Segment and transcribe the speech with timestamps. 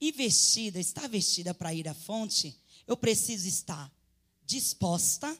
[0.00, 3.92] e vestida, estar vestida para ir à fonte, eu preciso estar
[4.44, 5.36] disposta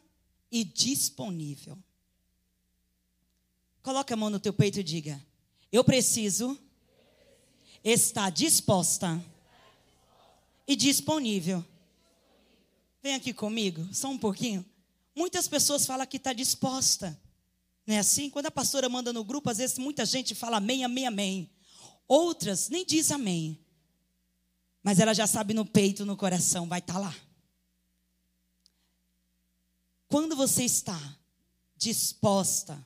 [0.50, 1.78] e disponível.
[3.82, 5.20] Coloque a mão no teu peito e diga:
[5.72, 6.58] Eu preciso
[7.82, 9.22] estar disposta
[10.66, 11.64] e disponível.
[13.02, 14.64] Vem aqui comigo, só um pouquinho.
[15.16, 17.18] Muitas pessoas falam que está disposta.
[17.86, 18.28] Não é assim?
[18.28, 21.50] Quando a pastora manda no grupo, às vezes muita gente fala amém, amém, amém.
[22.06, 23.58] Outras nem diz amém.
[24.82, 27.14] Mas ela já sabe no peito, no coração, vai estar tá lá.
[30.08, 30.98] Quando você está
[31.76, 32.84] disposta,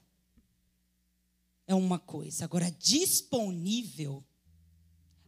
[1.66, 2.44] é uma coisa.
[2.44, 4.24] Agora, disponível,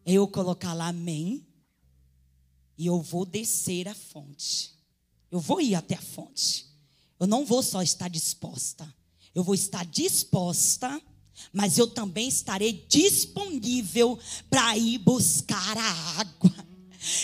[0.04, 1.46] é eu colocar lá amém
[2.76, 4.74] e eu vou descer a fonte.
[5.30, 6.66] Eu vou ir até a fonte.
[7.18, 8.86] Eu não vou só estar disposta.
[9.34, 11.00] Eu vou estar disposta,
[11.52, 16.55] mas eu também estarei disponível para ir buscar a água.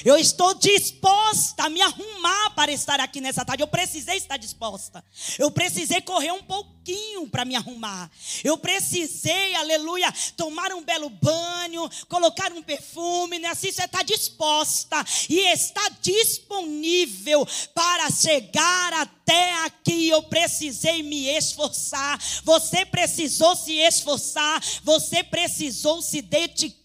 [0.04, 3.62] Eu estou disposta a me arrumar para estar aqui nessa tarde.
[3.62, 5.04] Eu precisei estar disposta.
[5.38, 6.42] Eu precisei correr um
[6.82, 8.10] pouquinho para me arrumar.
[8.42, 13.48] Eu precisei, aleluia, tomar um belo banho, colocar um perfume, né?
[13.48, 20.08] Assim você está disposta e está disponível para chegar até aqui.
[20.08, 22.20] Eu precisei me esforçar.
[22.42, 24.62] Você precisou se esforçar.
[24.82, 26.82] Você precisou se dedicar.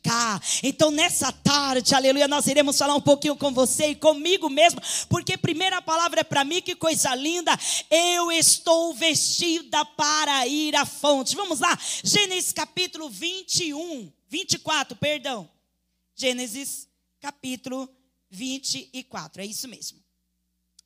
[0.63, 5.37] Então, nessa tarde, aleluia, nós iremos falar um pouquinho com você e comigo mesmo, porque
[5.37, 7.57] primeira palavra é para mim, que coisa linda.
[7.89, 11.35] Eu estou vestida para ir à fonte.
[11.35, 15.49] Vamos lá, Gênesis capítulo 21, 24, perdão.
[16.15, 16.87] Gênesis
[17.19, 17.89] capítulo
[18.29, 20.03] 24, é isso mesmo.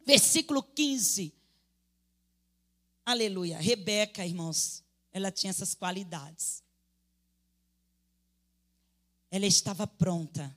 [0.05, 1.33] Versículo 15.
[3.05, 3.59] Aleluia.
[3.59, 6.63] Rebeca, irmãos, ela tinha essas qualidades.
[9.29, 10.55] Ela estava pronta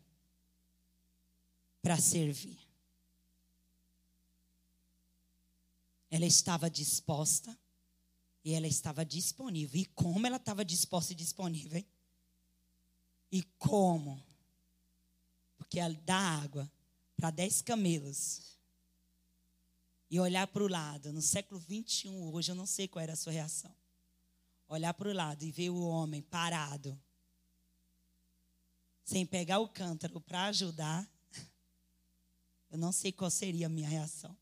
[1.80, 2.58] para servir.
[6.10, 7.56] Ela estava disposta
[8.44, 9.80] e ela estava disponível.
[9.80, 11.86] E como ela estava disposta e disponível, hein?
[13.32, 14.22] E como?
[15.56, 16.70] Porque ela dá água
[17.16, 18.54] para dez camelos
[20.10, 23.16] e olhar para o lado, no século 21, hoje eu não sei qual era a
[23.16, 23.74] sua reação.
[24.68, 26.96] Olhar para o lado e ver o homem parado,
[29.04, 31.08] sem pegar o cântaro para ajudar,
[32.70, 34.36] eu não sei qual seria a minha reação.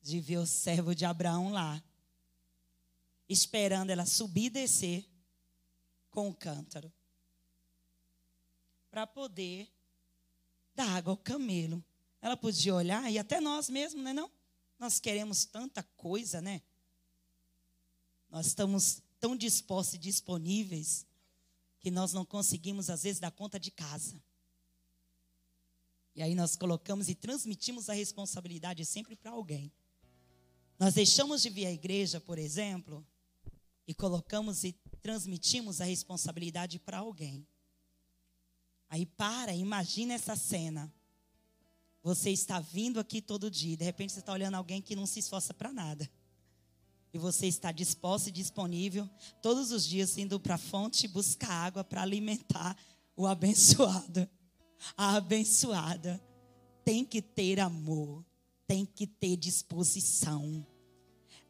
[0.00, 1.82] De ver o servo de Abraão lá,
[3.28, 5.08] esperando ela subir e descer
[6.10, 6.92] com o cântaro.
[8.90, 9.68] Para poder
[10.76, 11.82] dar água ao camelo.
[12.20, 14.30] Ela podia olhar, e até nós mesmos, não é não?
[14.78, 16.60] Nós queremos tanta coisa, né?
[18.28, 21.06] Nós estamos tão dispostos e disponíveis
[21.80, 24.20] que nós não conseguimos, às vezes, dar conta de casa.
[26.14, 29.72] E aí nós colocamos e transmitimos a responsabilidade sempre para alguém.
[30.78, 33.06] Nós deixamos de vir à igreja, por exemplo,
[33.86, 37.46] e colocamos e transmitimos a responsabilidade para alguém.
[38.88, 40.92] Aí para, imagina essa cena.
[42.02, 45.18] Você está vindo aqui todo dia, de repente você está olhando alguém que não se
[45.18, 46.08] esforça para nada.
[47.12, 49.08] E você está disposto e disponível
[49.42, 52.76] todos os dias indo para a fonte buscar água para alimentar
[53.16, 54.28] o abençoado
[54.96, 56.20] a abençoada
[56.84, 58.24] tem que ter amor,
[58.66, 60.64] tem que ter disposição,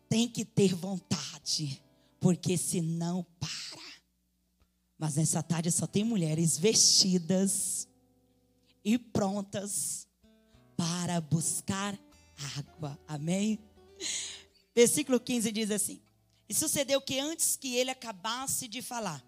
[0.09, 1.83] tem que ter vontade,
[2.27, 3.81] porque senão para.
[4.99, 7.89] Mas nessa tarde só tem mulheres vestidas
[8.85, 10.09] e prontas
[10.77, 11.97] para buscar
[12.57, 12.99] água.
[13.07, 13.61] Amém?
[14.75, 16.03] Versículo 15 diz assim:
[16.49, 19.25] E sucedeu que antes que ele acabasse de falar,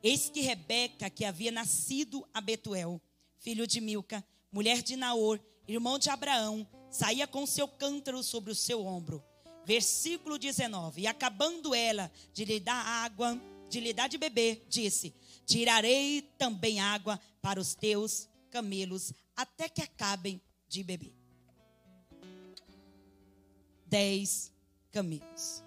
[0.00, 3.02] eis que Rebeca, que havia nascido a Betuel,
[3.40, 8.54] filho de Milca, mulher de Naor, irmão de Abraão, saía com seu cântaro sobre o
[8.54, 9.20] seu ombro.
[9.64, 11.02] Versículo 19.
[11.02, 15.14] E acabando ela de lhe dar água, de lhe dar de beber, disse:
[15.46, 21.14] Tirarei também água para os teus camelos, até que acabem de beber.
[23.86, 24.52] Dez
[24.90, 25.62] camelos.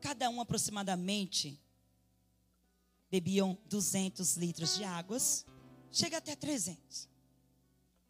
[0.00, 1.60] Cada um aproximadamente
[3.10, 5.44] bebiam 200 litros de águas
[5.96, 7.08] Chega até 300.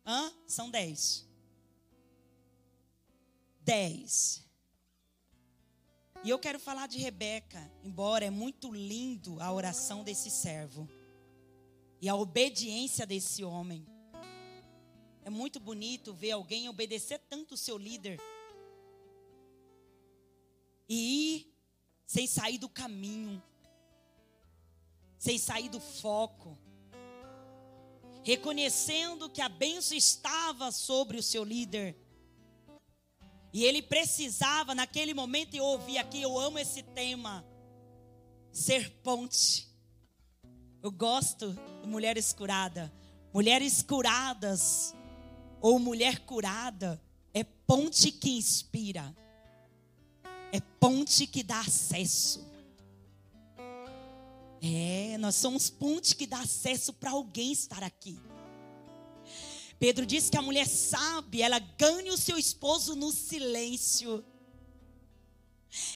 [0.05, 0.33] Hã?
[0.45, 1.25] São 10.
[3.63, 4.46] 10.
[6.25, 10.89] E eu quero falar de Rebeca, embora é muito lindo a oração desse servo
[12.01, 13.87] e a obediência desse homem.
[15.25, 18.21] É muito bonito ver alguém obedecer tanto o seu líder
[20.89, 21.55] e ir
[22.07, 23.43] sem sair do caminho,
[25.19, 26.57] sem sair do foco
[28.27, 31.97] reconhecendo que a bênção estava sobre o seu líder.
[33.57, 37.43] E ele precisava, naquele momento, eu ouvi aqui, eu amo esse tema,
[38.53, 39.67] ser ponte.
[40.83, 42.91] Eu gosto de mulheres curadas.
[43.33, 44.95] Mulheres curadas,
[45.59, 49.17] ou mulher curada, é ponte que inspira,
[50.53, 52.47] é ponte que dá acesso.
[54.61, 58.21] É, nós somos ponte que dá acesso para alguém estar aqui.
[59.79, 64.25] Pedro diz que a mulher sabe, ela ganha o seu esposo no silêncio.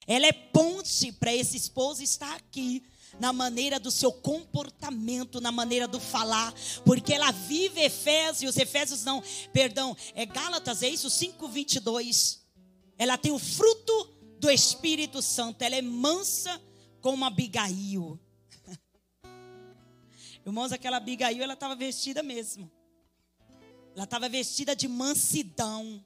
[0.05, 2.83] Ela é ponte para esse esposo estar aqui,
[3.19, 6.53] na maneira do seu comportamento, na maneira do falar,
[6.85, 12.39] porque ela vive Efésios, Efésios não, perdão, é Gálatas, é isso, 5:22.
[12.97, 16.61] Ela tem o fruto do Espírito Santo, ela é mansa
[17.01, 18.19] como Abigail.
[20.45, 22.71] Irmãos, aquela Abigail, ela estava vestida mesmo.
[23.95, 26.03] Ela estava vestida de mansidão.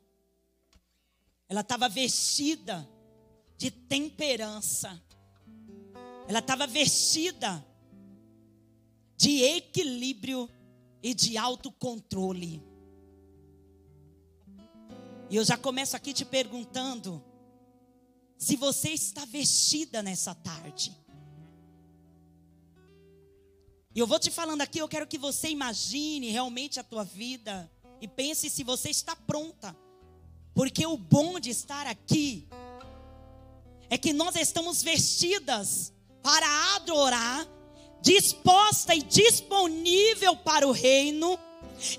[1.47, 2.87] Ela estava vestida
[3.57, 5.01] de temperança.
[6.27, 7.65] Ela estava vestida
[9.15, 10.49] de equilíbrio
[11.01, 12.63] e de autocontrole.
[15.29, 17.23] E eu já começo aqui te perguntando
[18.37, 20.95] se você está vestida nessa tarde.
[23.93, 27.71] E eu vou te falando aqui, eu quero que você imagine realmente a tua vida
[28.01, 29.75] e pense se você está pronta.
[30.53, 32.47] Porque o bom de estar aqui
[33.89, 35.93] é que nós estamos vestidas
[36.23, 37.47] para adorar,
[38.01, 41.37] disposta e disponível para o reino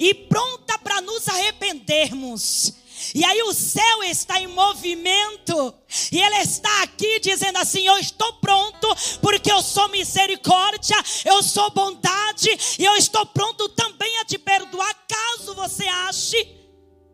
[0.01, 2.75] e pronta para nos arrependermos.
[3.15, 5.75] E aí o céu está em movimento.
[6.11, 8.89] E ele está aqui dizendo assim: Eu estou pronto,
[9.21, 14.95] porque eu sou misericórdia, eu sou bondade, e eu estou pronto também a te perdoar,
[15.07, 15.66] caso você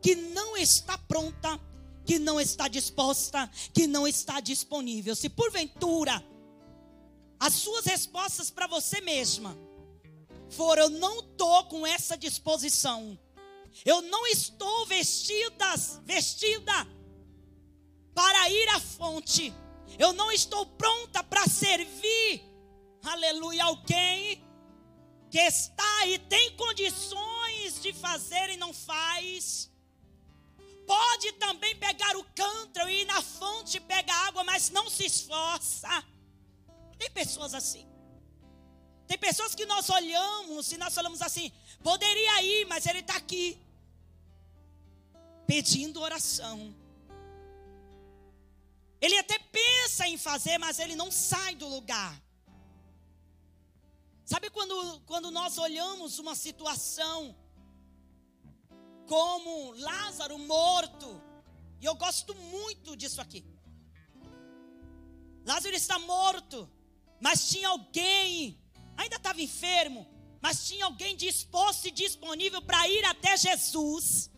[0.01, 1.61] que não está pronta,
[2.05, 5.15] que não está disposta, que não está disponível.
[5.15, 6.23] Se porventura
[7.39, 9.57] as suas respostas para você mesma
[10.49, 13.19] foram: Eu não estou com essa disposição.
[13.85, 15.75] Eu não estou vestida,
[16.05, 16.87] vestida
[18.15, 19.53] para ir à fonte.
[19.99, 22.43] Eu não estou pronta para servir,
[23.03, 24.43] aleluia, alguém
[25.31, 27.42] que está e tem condições
[27.83, 29.71] de fazer e não faz.
[30.87, 35.89] Pode também pegar o cântaro e ir na fonte pegar água, mas não se esforça.
[36.99, 37.87] Tem pessoas assim.
[39.07, 41.53] Tem pessoas que nós olhamos e nós falamos assim:
[41.83, 43.59] poderia ir, mas ele está aqui,
[45.47, 46.75] pedindo oração.
[49.01, 52.13] Ele até pensa em fazer, mas ele não sai do lugar.
[54.25, 57.37] Sabe quando, quando nós olhamos uma situação
[59.13, 61.09] como Lázaro morto,
[61.81, 63.45] e eu gosto muito disso aqui.
[65.45, 66.59] Lázaro está morto
[67.23, 68.61] mas tinha alguém,
[68.97, 70.05] ainda estava enfermo,
[70.41, 74.29] mas tinha alguém disposto e disponível para ir até Jesus,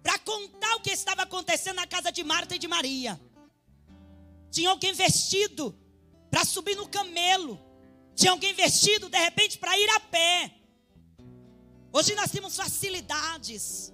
[0.00, 3.20] para contar o que estava acontecendo na casa de Marta e de Maria.
[4.52, 5.76] Tinha alguém vestido
[6.30, 7.60] para subir no camelo,
[8.14, 10.54] tinha alguém vestido de repente para ir a pé.
[11.96, 13.92] Hoje nós temos facilidades.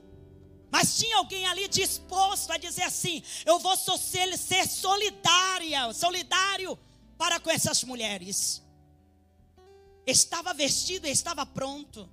[0.72, 6.78] Mas tinha alguém ali disposto a dizer assim: eu vou ser solidária, solidário
[7.18, 8.62] para com essas mulheres.
[10.06, 12.08] Estava vestido estava pronto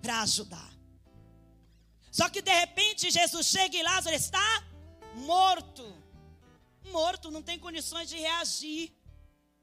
[0.00, 0.72] para ajudar.
[2.10, 4.64] Só que de repente Jesus chega e Lázaro está
[5.16, 5.84] morto.
[6.86, 8.90] Morto, não tem condições de reagir,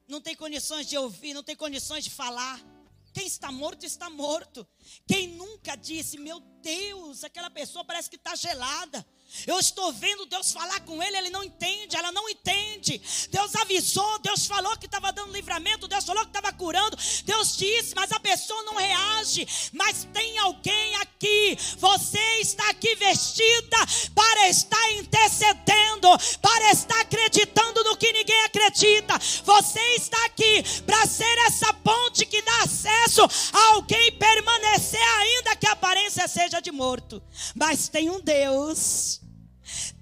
[0.08, 2.75] não tem condições de ouvir, não tem condições de falar.
[3.15, 4.67] Quem está morto, está morto.
[5.07, 9.07] Quem nunca disse, meu Deus, aquela pessoa parece que está gelada.
[9.48, 13.01] Eu estou vendo Deus falar com ele, ele não entende, ela não entende.
[13.29, 17.94] Deus avisou, Deus falou que estava dando livramento, Deus falou que estava curando, Deus disse,
[17.96, 19.46] mas a pessoa não reage.
[19.74, 23.77] Mas tem alguém aqui, você está aqui vestida
[24.15, 26.08] para estar intercedendo,
[26.41, 29.20] para estar acreditando no que ninguém acredita.
[29.44, 33.22] Você está aqui para ser essa ponte que dá acesso
[33.53, 37.22] a alguém permanecer, ainda que a aparência seja de morto.
[37.53, 39.25] Mas tem um Deus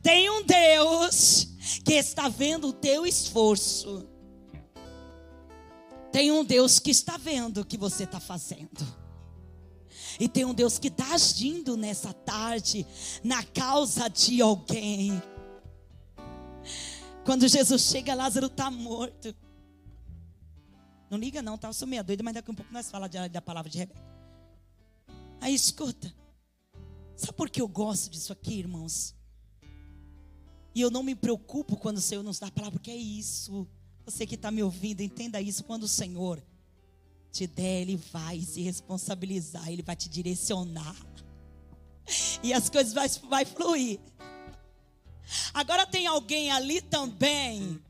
[0.02, 1.48] tem um Deus
[1.84, 4.08] que está vendo o teu esforço.
[6.12, 8.86] Tem um Deus que está vendo o que você está fazendo.
[10.20, 12.86] E tem um Deus que está agindo nessa tarde
[13.24, 15.22] na causa de alguém.
[17.26, 19.36] Quando Jesus chega, Lázaro está morto.
[21.10, 21.70] Não liga não, tá?
[21.70, 24.02] Eu sou meia doida, mas daqui a um pouco nós falamos da palavra de Rebeca.
[25.42, 26.14] Aí escuta.
[27.16, 29.16] Sabe por que eu gosto disso aqui, irmãos?
[30.76, 33.68] E eu não me preocupo quando o Senhor nos dá a palavra, porque é isso.
[34.06, 35.64] Você que está me ouvindo, entenda isso.
[35.64, 36.44] Quando o Senhor
[37.32, 40.96] te der, Ele vai se responsabilizar, Ele vai te direcionar.
[42.42, 44.00] E as coisas vai, vai fluir.
[45.54, 47.82] Agora tem alguém ali também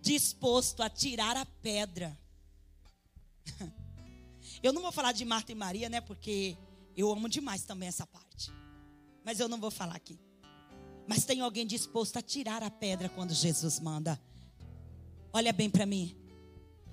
[0.00, 2.18] disposto a tirar a pedra.
[4.62, 6.00] Eu não vou falar de Marta e Maria, né?
[6.02, 6.56] Porque
[6.94, 8.52] eu amo demais também essa parte.
[9.24, 10.18] Mas eu não vou falar aqui.
[11.06, 14.20] Mas tem alguém disposto a tirar a pedra quando Jesus manda.
[15.32, 16.16] Olha bem para mim.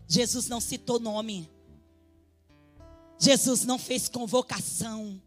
[0.08, 1.50] Jesus não citou nome.
[3.20, 5.22] Jesus não fez convocação.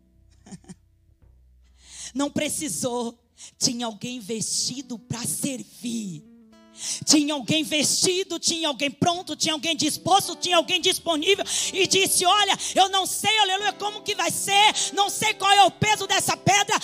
[2.12, 3.16] Não precisou.
[3.56, 6.30] Tinha alguém vestido para servir.
[7.04, 11.44] Tinha alguém vestido, tinha alguém pronto, tinha alguém disposto, tinha alguém disponível
[11.74, 15.64] e disse: Olha, eu não sei, aleluia, como que vai ser, não sei qual é
[15.64, 16.78] o peso dessa pedra,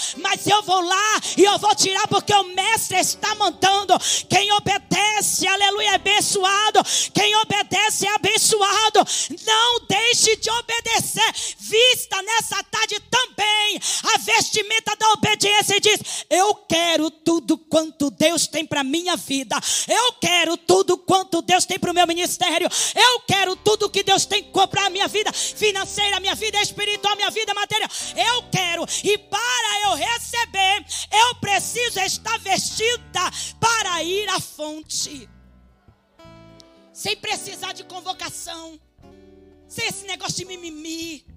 [0.46, 3.94] mas eu vou lá e eu vou tirar porque o mestre está mandando.
[4.30, 6.80] Quem obedece, aleluia, é abençoado.
[7.12, 9.00] Quem obedece é abençoado.
[9.44, 11.34] Não deixe de obedecer.
[11.58, 13.80] Vista nessa tarde também
[14.14, 16.00] a vestimenta da obediência e diz:
[16.30, 17.45] Eu quero tudo
[17.76, 19.54] quanto Deus tem para minha vida.
[19.86, 22.66] Eu quero tudo quanto Deus tem para o meu ministério.
[22.94, 27.30] Eu quero tudo que Deus tem para a minha vida financeira, minha vida espiritual, minha
[27.30, 27.90] vida material.
[28.16, 28.82] Eu quero.
[29.04, 33.30] E para eu receber, eu preciso estar vestida
[33.60, 35.28] para ir à fonte.
[36.94, 38.80] Sem precisar de convocação.
[39.68, 41.35] Sem esse negócio de mimimi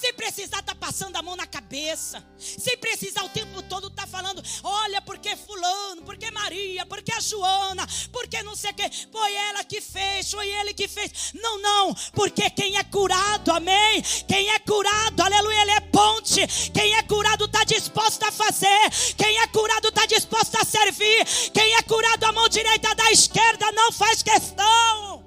[0.00, 4.04] sem precisar estar tá passando a mão na cabeça, sem precisar o tempo todo estar
[4.04, 8.74] tá falando, olha, porque fulano, porque Maria, porque a Joana, porque não sei o
[9.12, 11.32] foi ela que fez, foi ele que fez.
[11.34, 14.02] Não, não, porque quem é curado, amém?
[14.26, 16.46] Quem é curado, aleluia, ele é ponte.
[16.72, 21.74] Quem é curado está disposto a fazer, quem é curado está disposto a servir, quem
[21.74, 25.24] é curado a mão direita da esquerda não faz questão.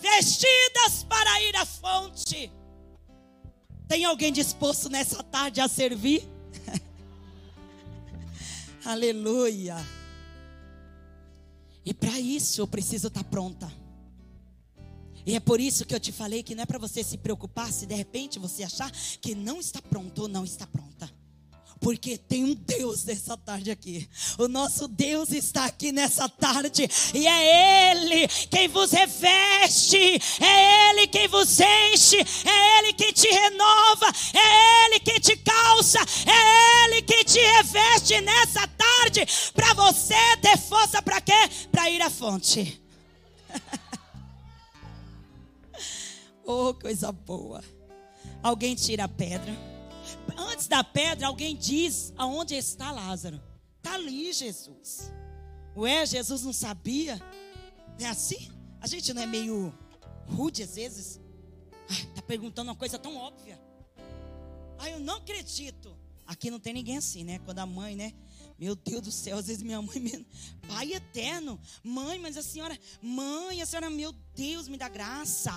[0.00, 2.57] Vestidas para ir à fonte.
[3.88, 6.22] Tem alguém disposto nessa tarde a servir?
[8.84, 9.76] Aleluia.
[11.84, 13.72] E para isso eu preciso estar tá pronta.
[15.24, 17.72] E é por isso que eu te falei que não é para você se preocupar
[17.72, 18.90] se de repente você achar
[19.20, 20.87] que não está pronto ou não está pronta.
[21.80, 24.08] Porque tem um Deus nessa tarde aqui.
[24.36, 26.88] O nosso Deus está aqui nessa tarde.
[27.14, 30.20] E é Ele quem vos reveste.
[30.40, 32.16] É Ele quem vos enche.
[32.16, 34.06] É Ele quem te renova.
[34.34, 35.98] É Ele quem te calça.
[36.26, 39.24] É Ele quem te reveste nessa tarde.
[39.54, 41.48] Para você ter força para quê?
[41.70, 42.82] Para ir à fonte.
[46.44, 47.62] oh, coisa boa.
[48.42, 49.77] Alguém tira a pedra
[50.36, 53.40] antes da pedra, alguém diz: Aonde está Lázaro?
[53.78, 55.12] Está ali, Jesus.
[55.76, 57.20] Ué, Jesus não sabia?
[57.98, 58.50] É assim?
[58.80, 59.72] A gente não é meio
[60.26, 61.20] rude às vezes?
[61.88, 63.58] Está perguntando uma coisa tão óbvia.
[64.78, 65.96] Ah, eu não acredito.
[66.26, 67.38] Aqui não tem ninguém assim, né?
[67.40, 68.12] Quando a mãe, né?
[68.58, 70.26] Meu Deus do céu, às vezes minha mãe, me...
[70.66, 75.52] pai eterno, mãe, mas a senhora, mãe, a senhora, meu Deus, me dá graça.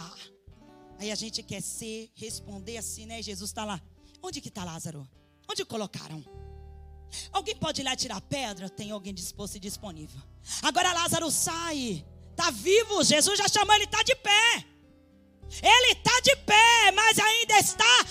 [0.98, 3.22] Aí a gente quer ser, responder assim, né?
[3.22, 3.81] Jesus está lá.
[4.22, 5.08] Onde que está Lázaro?
[5.50, 6.24] Onde colocaram?
[7.32, 8.70] Alguém pode ir lá tirar pedra?
[8.70, 10.22] Tem alguém disposto e disponível.
[10.62, 12.06] Agora Lázaro sai.
[12.32, 13.04] Está vivo.
[13.04, 14.66] Jesus já chamou, ele está de pé.
[15.62, 18.06] Ele está de pé, mas ainda está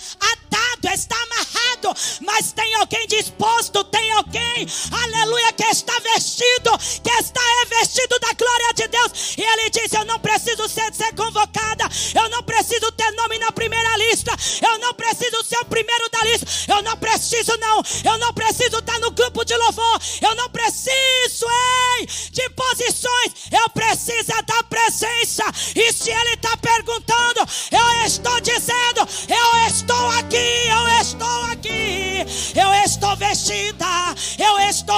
[0.80, 1.94] atado, está amarrado.
[2.20, 6.70] Mas tem alguém disposto, tem alguém, aleluia, que está vestido,
[7.02, 9.36] que está revestido da glória de Deus.
[9.36, 11.84] E ele diz: Eu não preciso ser, ser convocada,
[12.14, 14.32] eu não preciso ter nome na primeira lista,
[14.62, 18.78] eu não preciso ser o primeiro da lista, eu não preciso, não, eu não preciso
[18.78, 21.69] estar no grupo de louvor, eu não preciso, ei,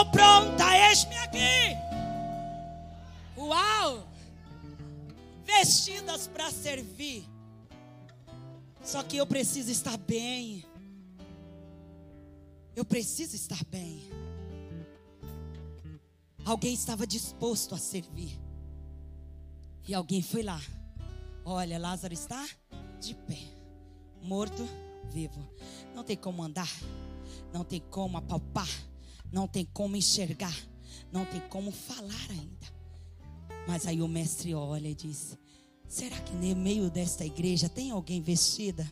[0.02, 1.76] estou pronta, eis-me aqui.
[3.36, 4.06] Uau!
[5.44, 7.24] Vestidas para servir.
[8.82, 10.64] Só que eu preciso estar bem.
[12.74, 14.02] Eu preciso estar bem.
[16.44, 18.38] Alguém estava disposto a servir.
[19.86, 20.60] E alguém foi lá
[21.44, 22.48] Olha, Lázaro está
[23.00, 23.38] de pé,
[24.22, 24.64] morto,
[25.10, 25.44] vivo.
[25.92, 26.70] Não tem como andar,
[27.52, 28.68] não tem como apalpar,
[29.32, 30.56] não tem como enxergar,
[31.10, 32.72] não tem como falar ainda.
[33.66, 35.36] Mas aí o mestre olha e diz:
[35.88, 38.90] Será que no meio desta igreja tem alguém vestida?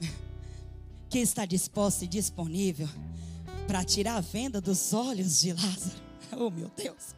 [1.08, 2.88] que está disposto e disponível
[3.66, 6.04] para tirar a venda dos olhos de Lázaro.
[6.36, 7.14] Oh, meu Deus.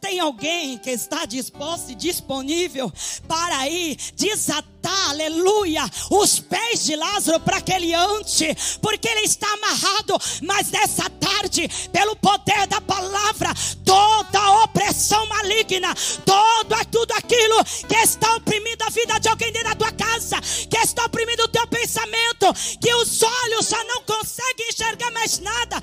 [0.00, 2.92] Tem alguém que está disposto e disponível
[3.28, 9.46] para ir desatar, aleluia, os pés de Lázaro para que ele ante, porque ele está
[9.54, 10.18] amarrado.
[10.42, 13.52] Mas nessa tarde, pelo poder da palavra,
[13.84, 15.94] toda opressão maligna,
[16.24, 20.36] todo tudo aquilo que está oprimindo a vida de alguém dentro da tua casa,
[20.68, 25.80] que está oprimindo o teu pensamento, que os olhos já não conseguem enxergar mais nada.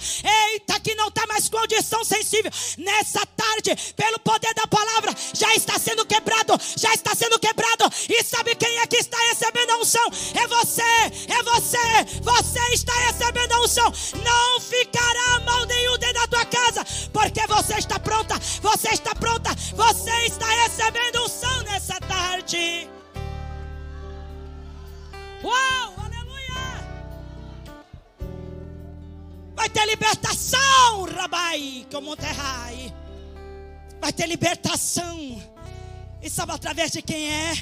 [0.52, 2.52] Eita, que não está mais com audição sensível.
[2.78, 7.90] Nessa tarde, pelo poder da palavra, já está sendo quebrado, já está sendo quebrado.
[8.10, 10.06] E sabe quem é que está recebendo a unção?
[10.34, 13.92] É você, é você, você está recebendo a unção.
[14.24, 19.54] Não ficará mal nenhum dentro da tua casa, porque você está pronta, você está pronta,
[19.76, 22.90] você está recebendo unção nessa tarde.
[25.44, 26.88] Uau, aleluia!
[29.56, 32.94] Vai ter libertação, Rabai, como terrai
[34.06, 35.42] vai ter libertação.
[36.22, 37.54] E sabe através de quem é?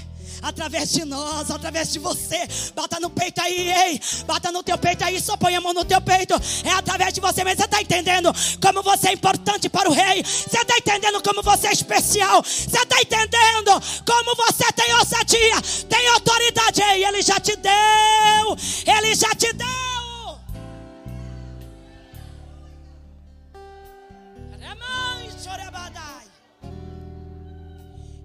[0.44, 2.46] Através de nós, através de você.
[2.76, 4.02] Bata no peito aí, ei.
[4.26, 6.34] Bata no teu peito aí, só põe a mão no teu peito.
[6.66, 8.30] É através de você, mas você está entendendo
[8.62, 10.22] como você é importante para o rei.
[10.22, 12.44] Você está entendendo como você é especial.
[12.44, 13.72] Você está entendendo
[14.06, 16.82] como você tem ousadia, tem autoridade.
[16.82, 18.58] Ei, ele já te deu.
[18.86, 19.93] Ele já te deu.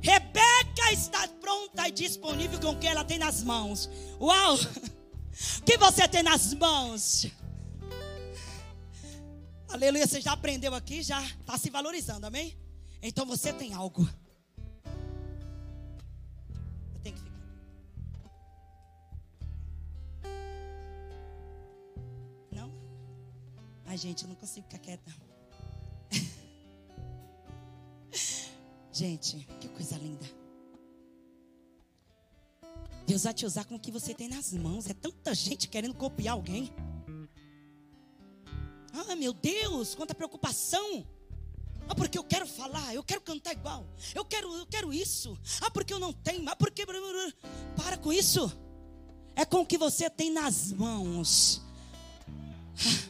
[0.09, 3.91] Rebeca está pronta e disponível com o que ela tem nas mãos.
[4.19, 4.55] Uau!
[4.55, 7.27] O que você tem nas mãos?
[9.69, 12.57] Aleluia, você já aprendeu aqui, já está se valorizando, amém?
[13.03, 14.09] Então você tem algo.
[16.95, 17.39] Eu tenho que ficar.
[22.51, 22.73] Não?
[23.85, 25.28] Ai, gente, eu não consigo ficar quieta.
[28.99, 30.27] Gente, que coisa linda.
[33.07, 34.91] Deus vai te usar com o que você tem nas mãos.
[34.91, 36.73] É tanta gente querendo copiar alguém.
[38.93, 41.07] Ah, meu Deus, quanta preocupação.
[41.89, 43.87] Ah, porque eu quero falar, eu quero cantar igual.
[44.17, 45.39] Eu quero, eu quero isso.
[45.61, 46.49] Ah, porque eu não tenho.
[46.49, 48.53] Ah, porque para com isso.
[49.37, 51.63] É com o que você tem nas mãos.
[52.85, 53.09] Ah,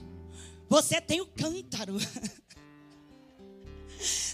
[0.68, 1.96] você tem o cântaro.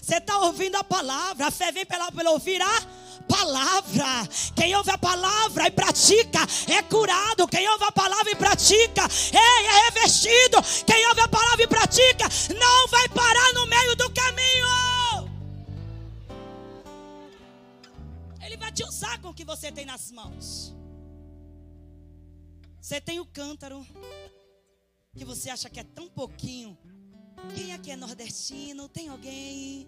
[0.05, 1.47] Você está ouvindo a palavra.
[1.47, 2.81] A fé vem pela, pela ouvir a
[3.27, 4.05] palavra.
[4.55, 7.47] Quem ouve a palavra e pratica é curado.
[7.47, 9.01] Quem ouve a palavra e pratica
[9.33, 10.57] é, é revestido.
[10.85, 14.67] Quem ouve a palavra e pratica não vai parar no meio do caminho.
[18.43, 20.71] Ele vai te usar com o que você tem nas mãos.
[22.79, 23.83] Você tem o cântaro
[25.17, 26.77] que você acha que é tão pouquinho.
[27.55, 28.87] Quem aqui é nordestino?
[28.89, 29.87] Tem alguém?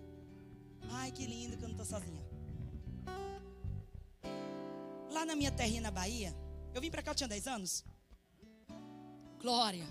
[0.90, 2.26] Ai, que lindo que eu não estou sozinha.
[5.12, 6.36] Lá na minha terrinha na Bahia,
[6.74, 7.84] eu vim para cá, eu tinha 10 anos.
[9.40, 9.86] Glória.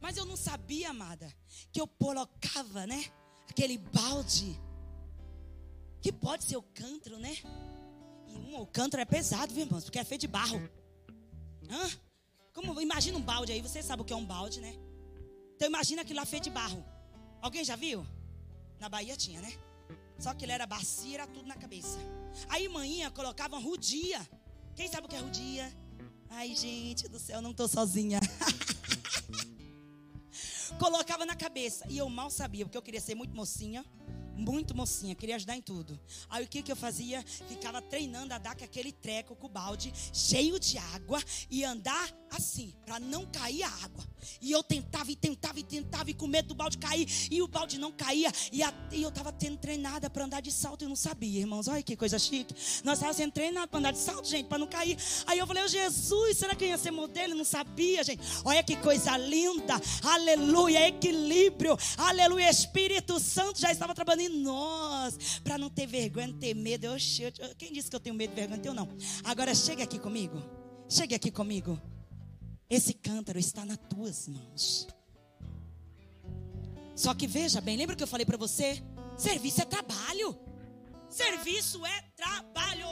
[0.00, 1.32] Mas eu não sabia, amada,
[1.70, 3.04] que eu colocava, né?
[3.48, 4.58] Aquele balde.
[6.00, 7.36] Que pode ser o cântaro, né?
[8.26, 9.84] E um, o cântaro é pesado, viu, irmãos?
[9.84, 10.58] Porque é feito de barro.
[11.68, 11.90] Hã?
[12.54, 14.74] Como, imagina um balde aí, você sabe o que é um balde, né?
[15.54, 16.82] Então imagina aquilo lá feito de barro.
[17.40, 18.06] Alguém já viu?
[18.78, 19.52] Na Bahia tinha, né?
[20.18, 21.98] Só que ele era bacia, era tudo na cabeça.
[22.48, 24.20] Aí manhã colocavam rudia.
[24.76, 25.72] Quem sabe o que é rudia?
[26.28, 28.20] Ai, gente do céu, não estou sozinha.
[30.78, 31.86] Colocava na cabeça.
[31.88, 33.84] E eu mal sabia, porque eu queria ser muito mocinha
[34.40, 35.98] muito mocinha, queria ajudar em tudo.
[36.28, 37.22] Aí o que, que eu fazia?
[37.48, 42.10] Ficava treinando a dar com aquele treco com o balde cheio de água e andar
[42.30, 44.04] assim, para não cair a água.
[44.40, 47.48] E eu tentava e tentava e tentava e com medo do balde cair e o
[47.48, 48.30] balde não caía.
[48.52, 51.68] E, a, e eu estava tendo treinada para andar de salto e não sabia, irmãos.
[51.68, 52.54] Olha que coisa chique.
[52.84, 54.96] Nós estávamos sendo treinados para andar de salto, gente, para não cair.
[55.26, 57.32] Aí eu falei, oh, Jesus, será que eu ia ser modelo?
[57.32, 58.22] Eu não sabia, gente.
[58.44, 59.74] Olha que coisa linda.
[60.02, 61.76] Aleluia, equilíbrio.
[61.96, 66.86] Aleluia, Espírito Santo já estava trabalhando nós, para não ter vergonha, não ter medo.
[66.86, 66.96] Eu,
[67.58, 68.62] quem disse que eu tenho medo de vergonha?
[68.64, 68.88] Eu não.
[69.24, 70.42] Agora chegue aqui comigo.
[70.88, 71.80] Chegue aqui comigo.
[72.68, 74.86] Esse cântaro está nas tuas mãos.
[76.94, 78.82] Só que veja bem, lembra que eu falei para você?
[79.16, 80.38] Serviço é trabalho.
[81.08, 82.86] Serviço é trabalho.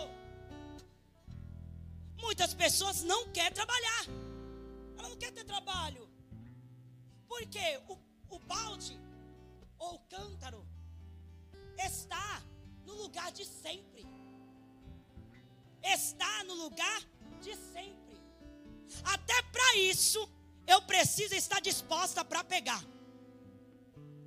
[2.17, 4.07] Muitas pessoas não querem trabalhar.
[4.99, 6.09] Ela não quer ter trabalho.
[7.29, 7.99] Porque o,
[8.35, 8.99] o balde
[9.79, 10.67] ou o cântaro
[11.79, 12.43] está
[12.85, 14.07] no lugar de sempre.
[15.83, 17.01] Está no lugar
[17.41, 18.21] de sempre.
[19.05, 20.29] Até para isso,
[20.67, 22.85] eu preciso estar disposta para pegar.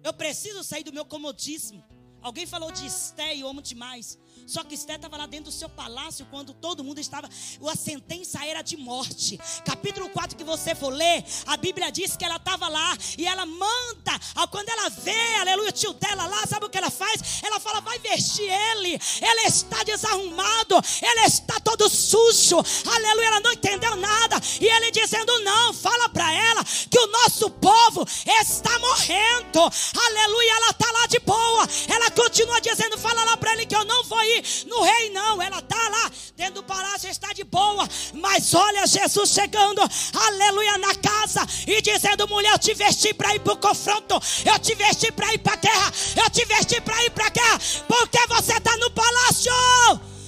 [0.03, 1.83] Eu preciso sair do meu comodismo.
[2.21, 4.17] Alguém falou de Esté e amo demais.
[4.47, 7.30] Só que Esté estava lá dentro do seu palácio quando todo mundo estava.
[7.69, 9.39] A sentença era de morte.
[9.65, 13.45] Capítulo 4 que você for ler, a Bíblia diz que ela estava lá e ela
[13.45, 14.19] manda.
[14.49, 17.41] Quando ela vê, aleluia, o tio dela lá, sabe o que ela faz?
[17.43, 18.99] Ela fala: vai vestir ele.
[19.21, 22.58] Ele está desarrumado, ele está todo sujo.
[22.86, 24.41] Aleluia, ela não entendeu nada.
[24.60, 28.06] E ele dizendo: não, fala para ela que o nosso povo
[28.41, 29.60] está morrendo.
[30.08, 31.67] Aleluia, ela está lá de boa.
[31.88, 34.30] Ela continua dizendo: fala lá para ele que eu não vou ir
[34.67, 35.41] no rei, não.
[35.41, 37.87] Ela está lá dentro do palácio, está de boa.
[38.13, 39.81] Mas olha Jesus chegando,
[40.13, 44.59] aleluia, na casa e dizendo: mulher, eu te vesti para ir para o confronto, eu
[44.59, 47.59] te vesti para ir para a guerra, eu te vesti para ir para a guerra,
[47.87, 49.51] porque você está no palácio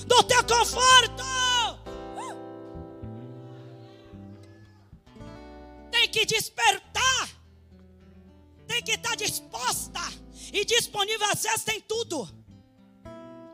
[0.05, 1.23] do teu conforto.
[5.91, 7.29] Tem que despertar,
[8.67, 10.01] tem que estar disposta
[10.51, 11.27] e disponível.
[11.31, 11.92] Às vezes tem tudo.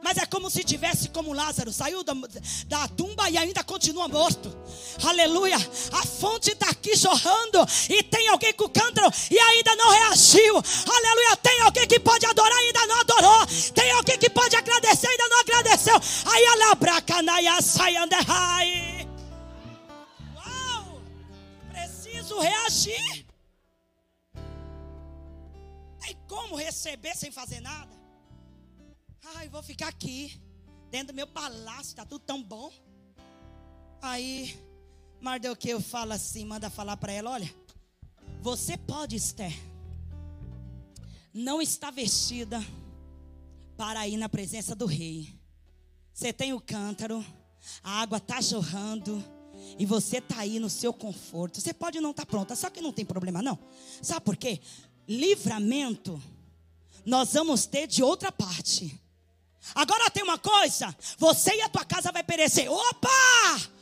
[0.09, 2.15] Mas é como se tivesse como Lázaro, saiu da,
[2.65, 4.51] da tumba e ainda continua morto.
[5.03, 5.55] Aleluia.
[5.55, 7.59] A fonte está aqui jorrando.
[7.87, 10.55] E tem alguém com cântaro e ainda não reagiu.
[10.55, 11.37] Aleluia.
[11.43, 13.45] Tem alguém que pode adorar e ainda não adorou.
[13.75, 15.95] Tem alguém que pode agradecer e ainda não agradeceu.
[16.25, 19.07] Aí alabracanaia saiandehai.
[20.35, 21.03] Uau!
[21.71, 23.27] Preciso reagir.
[26.01, 27.98] Tem como receber sem fazer nada?
[29.35, 30.39] Ai, vou ficar aqui,
[30.89, 32.71] dentro do meu palácio, está tudo tão bom.
[34.01, 34.57] Aí,
[35.21, 37.53] Mardoqueu fala assim, manda falar para ela: olha,
[38.41, 39.53] você pode, Esther,
[41.33, 42.59] não está vestida
[43.77, 45.33] para ir na presença do rei.
[46.13, 47.23] Você tem o cântaro,
[47.83, 49.23] a água está jorrando.
[49.77, 51.59] E você está aí no seu conforto.
[51.59, 53.59] Você pode não estar tá pronta, só que não tem problema, não.
[54.01, 54.61] Sabe por quê?
[55.07, 56.19] Livramento
[57.05, 58.99] nós vamos ter de outra parte.
[59.75, 62.71] Agora tem uma coisa: você e a tua casa vai perecer.
[62.71, 63.79] Opa!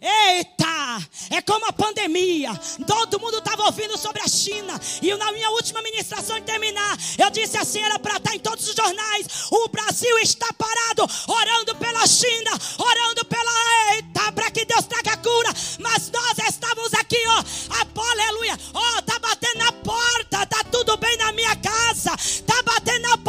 [0.00, 1.08] Eita!
[1.30, 2.52] É como a pandemia.
[2.86, 4.80] Todo mundo estava ouvindo sobre a China.
[5.02, 8.68] E na minha última ministração de terminar, eu disse assim: era para estar em todos
[8.68, 9.26] os jornais.
[9.50, 13.50] O Brasil está parado, orando pela China, orando pela.
[13.94, 15.52] Eita, para que Deus traga cura.
[15.80, 17.44] Mas nós estávamos aqui, ó.
[17.74, 18.58] A, aleluia.
[18.74, 20.46] Ó, tá batendo na porta.
[20.46, 22.12] Tá tudo bem na minha casa.
[22.46, 23.27] Tá batendo na porta.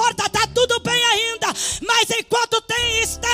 [1.86, 3.28] Mas enquanto tem Esté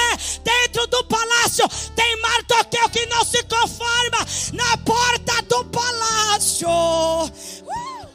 [0.43, 4.17] dentro do palácio, tem Mardoqueu que não se conforma
[4.53, 6.67] na porta do palácio.
[6.67, 8.09] Uh!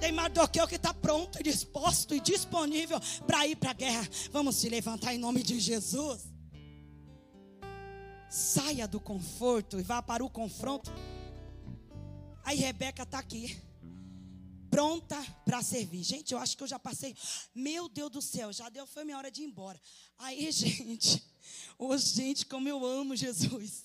[0.00, 4.08] Tem Mardoqueu que está pronto disposto e disponível para ir para a guerra.
[4.30, 6.32] Vamos se levantar em nome de Jesus.
[8.28, 10.92] Saia do conforto e vá para o confronto.
[12.44, 13.56] Aí Rebeca está aqui
[14.74, 16.02] pronta para servir.
[16.02, 17.16] Gente, eu acho que eu já passei.
[17.54, 19.80] Meu Deus do céu, já deu, foi minha hora de ir embora.
[20.18, 21.24] Aí, gente,
[21.78, 23.84] oh, gente, como eu amo Jesus.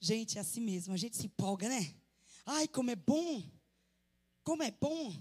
[0.00, 1.94] Gente, é assim mesmo, a gente se empolga, né?
[2.44, 3.48] Ai, como é bom.
[4.42, 5.14] Como é bom.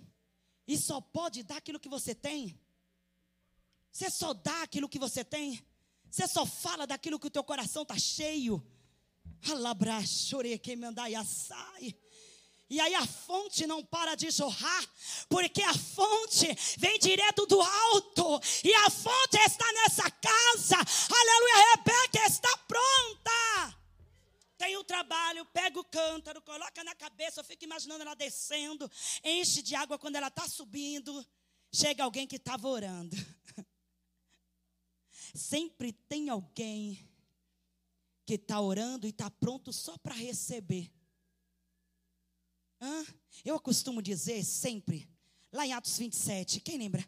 [0.67, 2.59] E só pode dar aquilo que você tem.
[3.91, 5.63] Você só dá aquilo que você tem.
[6.09, 8.65] Você só fala daquilo que o teu coração está cheio.
[9.47, 11.95] Alabra, chorei, quem mandar e assai.
[12.69, 14.85] E aí a fonte não para de jorrar,
[15.29, 20.75] porque a fonte vem direto do alto, e a fonte está nessa casa.
[20.75, 23.77] Aleluia, Rebeca está pronta.
[24.57, 28.89] Tem o trabalho, pega o cântaro, coloca na cabeça, eu fico imaginando ela descendo,
[29.23, 31.25] enche de água quando ela está subindo.
[31.71, 33.15] Chega alguém que estava orando.
[35.33, 37.07] Sempre tem alguém
[38.25, 40.91] que está orando e está pronto só para receber.
[42.81, 43.05] Hã?
[43.43, 45.07] Eu costumo dizer sempre,
[45.51, 47.07] lá em Atos 27, quem lembra?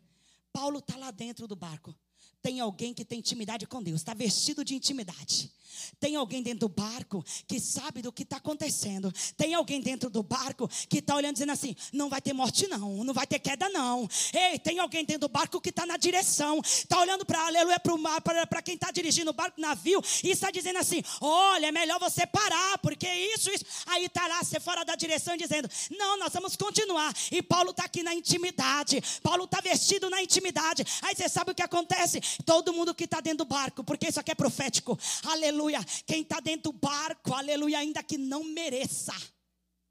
[0.51, 1.95] Paulo está lá dentro do barco.
[2.41, 5.51] Tem alguém que tem intimidade com Deus, está vestido de intimidade.
[5.99, 9.13] Tem alguém dentro do barco que sabe do que está acontecendo.
[9.37, 13.03] Tem alguém dentro do barco que está olhando dizendo assim: não vai ter morte, não,
[13.03, 14.07] não vai ter queda, não.
[14.33, 17.93] Ei, tem alguém dentro do barco que está na direção, está olhando para aleluia para
[17.93, 21.71] o mar, para quem está dirigindo o barco, navio, e está dizendo assim: olha, é
[21.71, 23.65] melhor você parar, porque isso, isso.
[23.87, 27.13] Aí está lá, você fora da direção, dizendo: não, nós vamos continuar.
[27.31, 30.83] E Paulo está aqui na intimidade, Paulo está vestido na intimidade.
[31.01, 32.18] Aí você sabe o que acontece?
[32.45, 35.79] Todo mundo que está dentro do barco, porque isso aqui é profético, aleluia.
[36.05, 39.13] Quem está dentro do barco, aleluia, ainda que não mereça.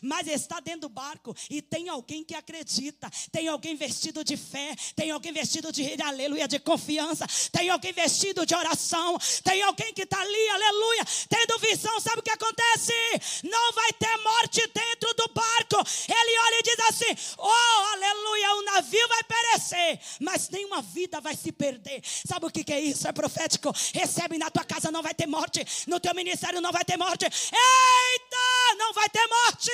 [0.01, 4.75] mas está dentro do barco e tem alguém que acredita, tem alguém vestido de fé,
[4.95, 10.03] tem alguém vestido de aleluia, de confiança, tem alguém vestido de oração, tem alguém que
[10.03, 12.93] está ali, aleluia, tendo visão, sabe o que acontece?
[13.43, 15.77] Não vai ter morte dentro do barco.
[16.07, 21.36] Ele olha e diz assim: Oh, aleluia, o navio vai perecer, mas nenhuma vida vai
[21.36, 22.01] se perder.
[22.03, 23.07] Sabe o que, é isso?
[23.07, 23.71] É profético.
[23.93, 27.25] Recebe na tua casa, não vai ter morte, no teu ministério não vai ter morte.
[27.25, 28.40] Eita!
[28.75, 29.71] Não vai ter morte.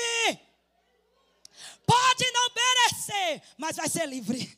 [1.85, 4.39] Pode não merecer, mas vai ser livre.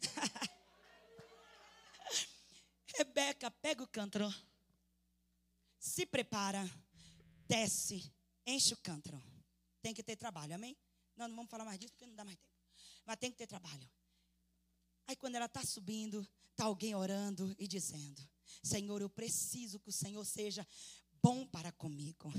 [2.97, 4.33] Rebeca, pega o cântaro.
[5.79, 6.69] Se prepara,
[7.47, 8.11] desce,
[8.45, 9.21] enche o cântaro.
[9.81, 10.75] Tem que ter trabalho, amém?
[11.15, 12.53] Não, não vamos falar mais disso porque não dá mais tempo.
[13.05, 13.89] Mas tem que ter trabalho.
[15.07, 18.21] Aí quando ela está subindo, está alguém orando e dizendo:
[18.61, 20.67] Senhor, eu preciso que o Senhor seja
[21.21, 22.31] bom para comigo.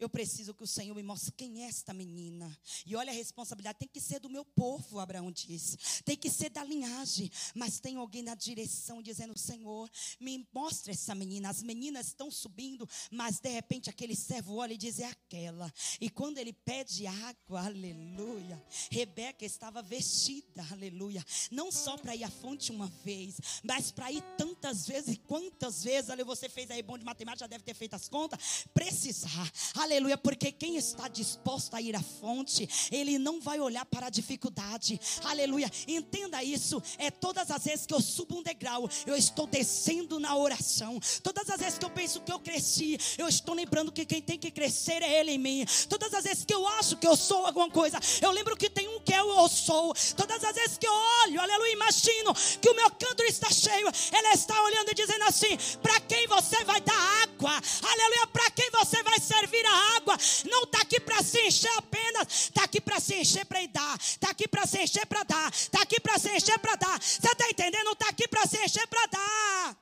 [0.00, 2.58] Eu preciso que o Senhor me mostre quem é esta menina.
[2.86, 5.76] E olha a responsabilidade, tem que ser do meu povo, Abraão disse.
[6.04, 7.30] Tem que ser da linhagem.
[7.54, 11.50] Mas tem alguém na direção dizendo: Senhor, me mostre essa menina.
[11.50, 15.70] As meninas estão subindo, mas de repente aquele servo olha e diz: É aquela.
[16.00, 18.64] E quando ele pede água, aleluia.
[18.90, 21.22] Rebeca estava vestida, aleluia.
[21.50, 24.22] Não só para ir à fonte uma vez, mas para ir
[24.60, 25.18] tantas vezes.
[25.26, 28.66] Quantas vezes, aleluia, você fez aí bom de matemática, já deve ter feito as contas.
[28.74, 29.50] Precisar.
[29.74, 34.10] Aleluia, porque quem está disposto a ir à fonte, ele não vai olhar para a
[34.10, 35.00] dificuldade.
[35.24, 36.82] Aleluia, entenda isso.
[36.98, 41.00] É todas as vezes que eu subo um degrau, eu estou descendo na oração.
[41.22, 44.38] Todas as vezes que eu penso que eu cresci, eu estou lembrando que quem tem
[44.38, 45.64] que crescer é Ele em mim.
[45.88, 48.88] Todas as vezes que eu acho que eu sou alguma coisa, eu lembro que tem
[48.88, 49.94] um que eu, sou.
[50.16, 54.28] Todas as vezes que eu olho, aleluia, imagino que o meu canto está cheio, Ele
[54.28, 57.52] está olhando e dizendo assim: para quem você vai dar água?
[57.82, 60.16] Aleluia, para quem você vai servir a água
[60.50, 64.30] não está aqui para se encher apenas, está aqui para se encher para dar, está
[64.30, 67.02] aqui para se encher para dar, está aqui para se encher para dar.
[67.02, 67.84] Você está entendendo?
[67.84, 69.76] Não está aqui para se encher para dar.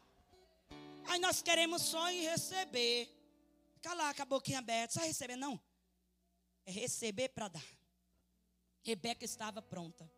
[1.09, 3.14] Aí nós queremos só ir receber.
[3.83, 5.59] Com a boquinha aberta, só receber, não.
[6.66, 7.77] É receber para dar.
[8.88, 10.11] Rebeca estava pronta.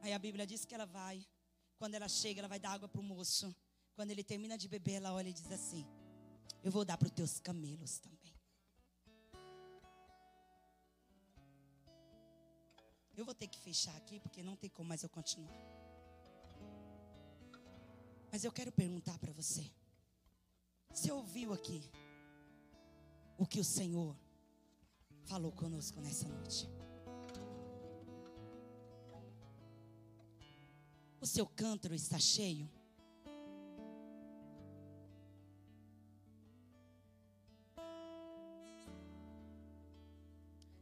[0.00, 1.24] Aí a Bíblia diz que ela vai.
[1.78, 3.54] Quando ela chega, ela vai dar água para o moço.
[3.94, 5.86] Quando ele termina de beber, ela olha e diz assim:
[6.64, 8.34] Eu vou dar para os teus camelos também.
[13.16, 15.54] Eu vou ter que fechar aqui porque não tem como mais eu continuar.
[18.32, 19.64] Mas eu quero perguntar para você.
[20.92, 21.80] Você ouviu aqui
[23.38, 24.16] o que o Senhor
[25.26, 26.81] falou conosco nessa noite?
[31.22, 32.68] O seu cântaro está cheio?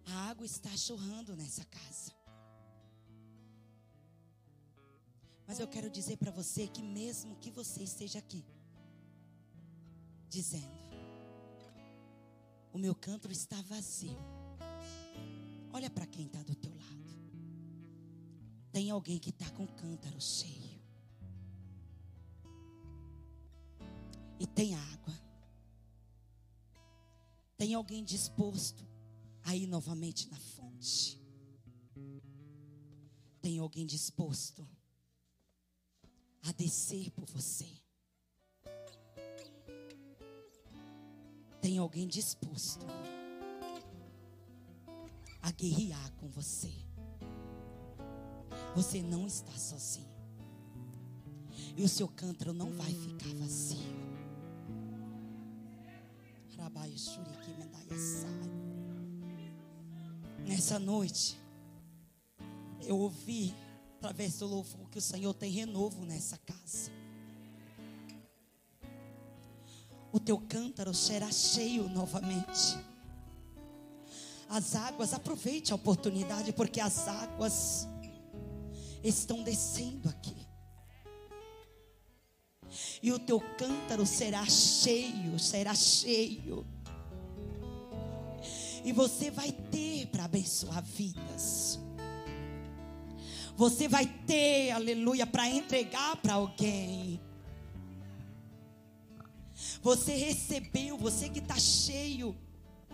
[0.07, 2.13] A água está chorrando nessa casa.
[5.47, 8.43] Mas eu quero dizer para você que mesmo que você esteja aqui,
[10.27, 10.81] dizendo,
[12.73, 14.17] o meu cântaro está vazio.
[15.71, 16.80] Olha para quem está do teu lado.
[18.73, 20.81] Tem alguém que está com o cântaro cheio.
[24.39, 25.15] E tem água.
[27.57, 28.89] Tem alguém disposto
[29.43, 31.21] a ir novamente na fonte.
[33.43, 34.67] Tem alguém disposto
[36.43, 37.69] a descer por você.
[41.61, 42.87] Tem alguém disposto
[45.43, 46.90] a guerrear com você.
[48.75, 50.09] Você não está sozinho.
[51.77, 54.01] E o seu cântaro não vai ficar vazio.
[60.47, 61.39] Nessa noite,
[62.83, 63.55] eu ouvi
[63.99, 66.91] através do louvor, que o Senhor tem renovo nessa casa.
[70.13, 72.79] O teu cântaro será cheio novamente.
[74.49, 77.87] As águas, aproveite a oportunidade, porque as águas
[79.03, 80.37] estão descendo aqui.
[83.03, 86.67] E o teu cântaro será cheio, será cheio.
[88.85, 91.79] E você vai ter para abençoar vidas
[93.61, 97.21] você vai ter, aleluia, para entregar para alguém.
[99.83, 102.35] Você recebeu, você que está cheio.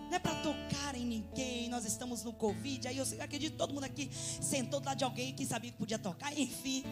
[0.07, 1.69] Não é para tocar em ninguém.
[1.69, 2.89] Nós estamos no Covid.
[2.89, 5.79] Aí eu acredito que todo mundo aqui sentou do lado de alguém que sabia que
[5.79, 6.37] podia tocar.
[6.39, 6.85] Enfim.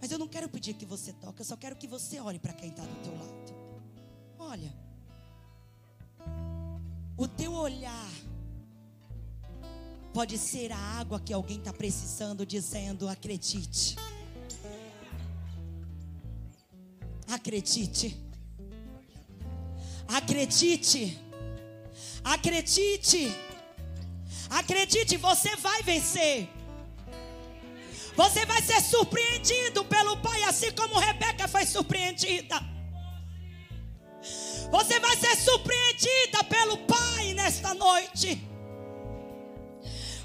[0.00, 1.40] Mas eu não quero pedir que você toque.
[1.40, 3.54] Eu só quero que você olhe para quem está do teu lado.
[4.38, 4.74] Olha.
[7.16, 8.10] O teu olhar
[10.12, 13.96] Pode ser a água que alguém está precisando, dizendo: acredite.
[17.26, 18.14] Acredite.
[20.06, 21.18] Acredite.
[22.24, 23.34] Acredite.
[24.50, 26.48] Acredite, você vai vencer.
[28.14, 32.60] Você vai ser surpreendido pelo Pai, assim como Rebeca foi surpreendida.
[34.70, 38.46] Você vai ser surpreendida pelo Pai nesta noite.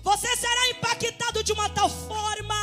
[0.04, 2.56] Você será impactado de uma tal forma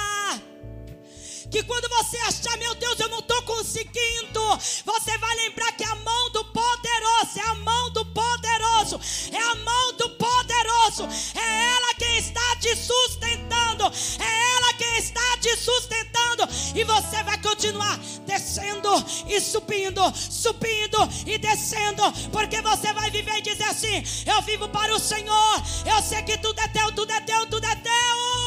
[1.55, 4.41] que quando você achar, meu Deus, eu não estou conseguindo,
[4.85, 9.55] você vai lembrar que a mão do poderoso é a mão do poderoso, é a
[9.55, 13.85] mão do poderoso, é ela quem está te sustentando,
[14.19, 18.91] é ela quem está te sustentando, e você vai continuar descendo
[19.29, 24.93] e subindo, subindo e descendo, porque você vai viver e dizer assim: Eu vivo para
[24.93, 28.44] o Senhor, eu sei que tudo é teu, tudo é teu, tudo é teu.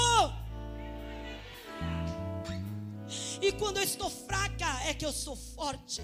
[3.42, 6.02] E quando eu estou fraca, é que eu sou forte.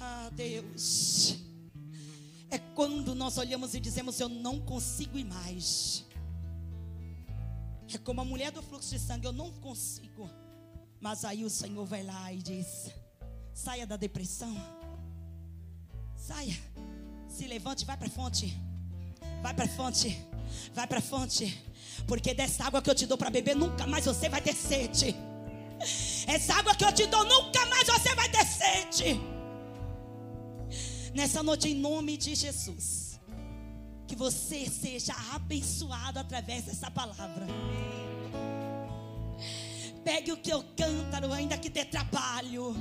[0.00, 1.36] Ah, Deus.
[2.50, 6.04] É quando nós olhamos e dizemos: Eu não consigo ir mais.
[7.92, 10.30] É como a mulher do fluxo de sangue: Eu não consigo.
[11.00, 12.90] Mas aí o Senhor vai lá e diz:
[13.52, 14.56] Saia da depressão.
[16.16, 16.58] Saia.
[17.28, 18.56] Se levante, vai para a fonte.
[19.42, 20.29] Vai para a fonte.
[20.74, 21.62] Vai para a fonte.
[22.06, 25.14] Porque dessa água que eu te dou para beber, nunca mais você vai ter sede.
[26.26, 29.20] Essa água que eu te dou, nunca mais você vai ter sede.
[31.14, 33.20] Nessa noite, em nome de Jesus,
[34.06, 37.46] que você seja abençoado através dessa palavra.
[40.04, 42.74] Pegue o teu cântaro, ainda que dê trabalho,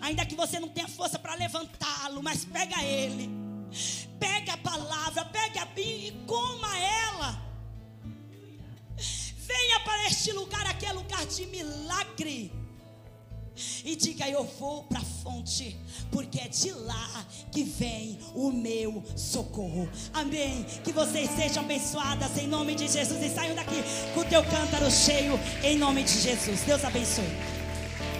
[0.00, 3.45] ainda que você não tenha força para levantá-lo, mas pega ele.
[4.18, 7.42] Pega a palavra, pega a Bíblia e coma ela.
[8.96, 12.52] Venha para este lugar, aqui é lugar de milagre.
[13.84, 15.76] E diga: Eu vou para a fonte,
[16.10, 19.88] porque é de lá que vem o meu socorro.
[20.12, 20.64] Amém.
[20.84, 24.90] Que vocês sejam abençoadas em nome de Jesus e saiam daqui com o teu cântaro
[24.90, 26.60] cheio em nome de Jesus.
[26.62, 27.55] Deus abençoe.